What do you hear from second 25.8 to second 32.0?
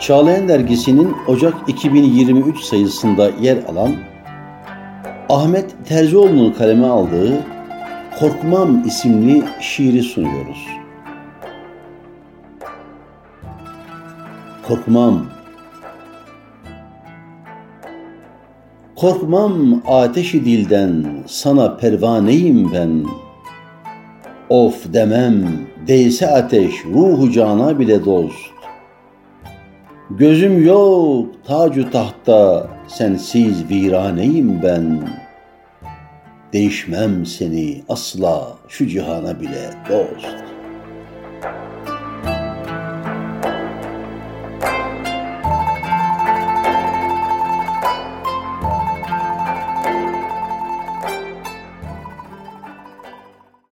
değse ateş, ruhu cana bile dost. Gözüm yok tacu